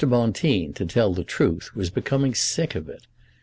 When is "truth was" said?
1.23-1.91